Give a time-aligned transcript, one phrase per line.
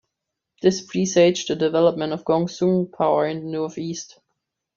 [0.63, 4.17] This presaged the development of Gongsun power in the northeast.